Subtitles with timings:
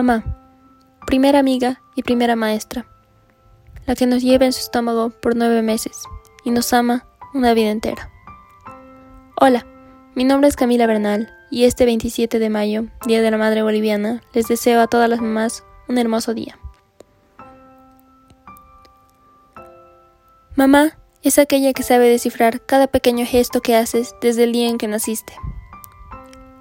[0.00, 0.22] Mamá,
[1.08, 2.86] primera amiga y primera maestra,
[3.84, 6.04] la que nos lleva en su estómago por nueve meses
[6.44, 7.04] y nos ama
[7.34, 8.08] una vida entera.
[9.40, 9.66] Hola,
[10.14, 14.22] mi nombre es Camila Bernal y este 27 de mayo, Día de la Madre Boliviana,
[14.34, 16.56] les deseo a todas las mamás un hermoso día.
[20.54, 24.78] Mamá es aquella que sabe descifrar cada pequeño gesto que haces desde el día en
[24.78, 25.32] que naciste.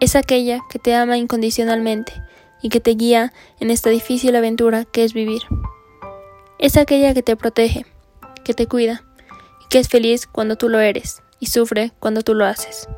[0.00, 2.14] Es aquella que te ama incondicionalmente
[2.62, 5.42] y que te guía en esta difícil aventura que es vivir.
[6.58, 7.84] Es aquella que te protege,
[8.44, 9.04] que te cuida
[9.64, 12.88] y que es feliz cuando tú lo eres y sufre cuando tú lo haces.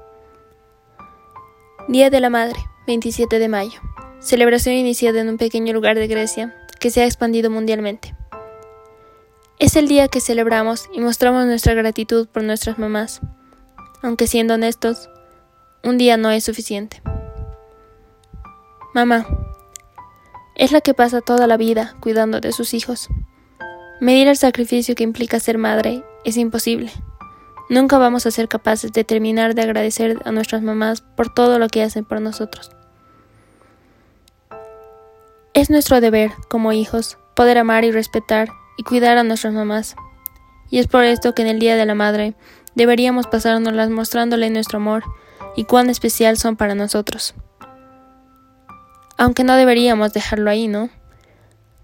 [1.88, 3.80] Día de la Madre, 27 de mayo.
[4.20, 8.14] Celebración iniciada en un pequeño lugar de Grecia que se ha expandido mundialmente.
[9.58, 13.20] Es el día que celebramos y mostramos nuestra gratitud por nuestras mamás,
[14.02, 15.08] aunque siendo honestos,
[15.82, 17.02] un día no es suficiente.
[18.94, 19.26] Mamá,
[20.58, 23.08] es la que pasa toda la vida cuidando de sus hijos.
[24.00, 26.92] Medir el sacrificio que implica ser madre es imposible.
[27.70, 31.68] Nunca vamos a ser capaces de terminar de agradecer a nuestras mamás por todo lo
[31.68, 32.70] que hacen por nosotros.
[35.54, 39.96] Es nuestro deber, como hijos, poder amar y respetar y cuidar a nuestras mamás.
[40.70, 42.34] Y es por esto que en el Día de la Madre
[42.74, 45.04] deberíamos pasárnoslas mostrándole nuestro amor
[45.56, 47.34] y cuán especial son para nosotros.
[49.18, 50.90] Aunque no deberíamos dejarlo ahí, ¿no?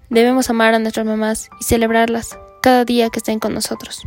[0.08, 4.04] Debemos amar a nuestras mamás y celebrarlas cada día que estén con nosotros.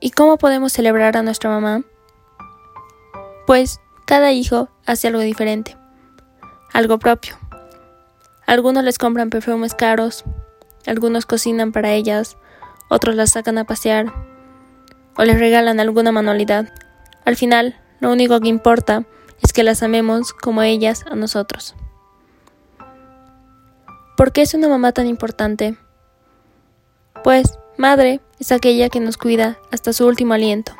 [0.00, 1.82] ¿Y cómo podemos celebrar a nuestra mamá?
[3.46, 5.76] Pues cada hijo hace algo diferente,
[6.72, 7.38] algo propio.
[8.46, 10.24] Algunos les compran perfumes caros,
[10.86, 12.36] algunos cocinan para ellas,
[12.88, 14.12] otros las sacan a pasear
[15.16, 16.72] o les regalan alguna manualidad.
[17.24, 19.04] Al final, lo único que importa
[19.42, 21.74] es que las amemos como ellas a nosotros.
[24.16, 25.76] ¿Por qué es una mamá tan importante?
[27.22, 30.72] Pues, madre es aquella que nos cuida hasta su último aliento.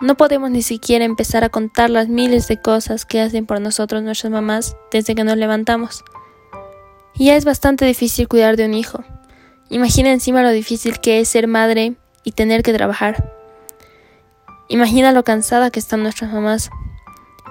[0.00, 4.02] No podemos ni siquiera empezar a contar las miles de cosas que hacen por nosotros
[4.02, 6.04] nuestras mamás desde que nos levantamos.
[7.14, 9.04] Y ya es bastante difícil cuidar de un hijo.
[9.70, 13.32] Imagina encima lo difícil que es ser madre y tener que trabajar.
[14.68, 16.70] Imagina lo cansada que están nuestras mamás.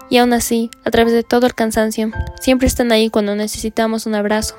[0.10, 4.16] Y aún así, a través de todo el cansancio, siempre están ahí cuando necesitamos un
[4.16, 4.56] abrazo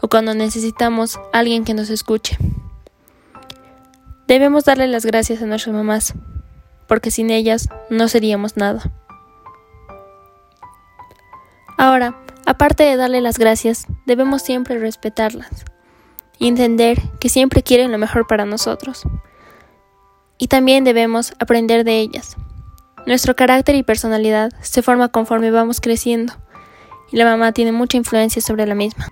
[0.00, 2.38] o cuando necesitamos alguien que nos escuche.
[4.26, 6.14] Debemos darle las gracias a nuestras mamás,
[6.86, 8.90] porque sin ellas no seríamos nada.
[11.76, 12.14] Ahora,
[12.50, 15.64] Aparte de darle las gracias, debemos siempre respetarlas
[16.36, 19.04] y entender que siempre quieren lo mejor para nosotros.
[20.36, 22.36] Y también debemos aprender de ellas.
[23.06, 26.34] Nuestro carácter y personalidad se forma conforme vamos creciendo
[27.10, 29.08] y la mamá tiene mucha influencia sobre la misma.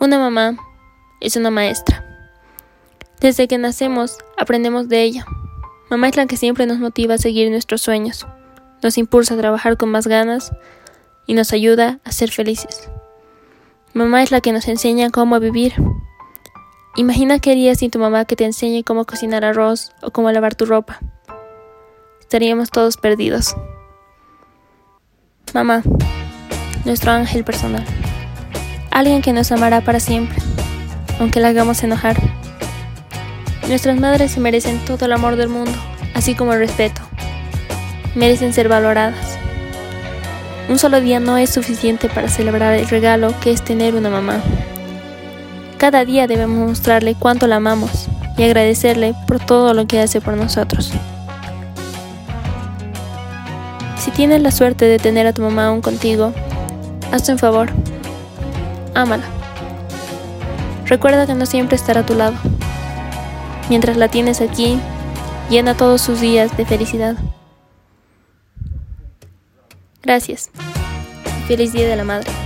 [0.00, 0.56] Una mamá
[1.20, 2.04] es una maestra.
[3.20, 5.26] Desde que nacemos aprendemos de ella.
[5.90, 8.26] Mamá es la que siempre nos motiva a seguir nuestros sueños,
[8.82, 10.52] nos impulsa a trabajar con más ganas,
[11.26, 12.88] y nos ayuda a ser felices.
[13.92, 15.74] Mamá es la que nos enseña cómo vivir.
[16.96, 20.54] Imagina qué harías sin tu mamá que te enseñe cómo cocinar arroz o cómo lavar
[20.54, 21.00] tu ropa.
[22.26, 23.54] Estaríamos todos perdidos.
[25.54, 25.84] Mamá,
[26.84, 27.84] nuestro ángel personal.
[28.90, 30.36] Alguien que nos amará para siempre,
[31.20, 32.16] aunque la hagamos enojar.
[33.68, 35.70] Nuestras madres se merecen todo el amor del mundo,
[36.14, 37.00] así como el respeto.
[38.16, 39.38] Merecen ser valoradas.
[40.68, 44.42] Un solo día no es suficiente para celebrar el regalo que es tener una mamá.
[45.78, 50.36] Cada día debemos mostrarle cuánto la amamos y agradecerle por todo lo que hace por
[50.36, 50.92] nosotros.
[54.16, 56.32] Tienes la suerte de tener a tu mamá aún contigo,
[57.12, 57.68] hazte un favor.
[58.94, 59.24] Ámala.
[60.86, 62.34] Recuerda que no siempre estará a tu lado.
[63.68, 64.78] Mientras la tienes aquí,
[65.50, 67.16] llena todos sus días de felicidad.
[70.02, 70.50] Gracias.
[71.46, 72.45] Feliz Día de la Madre.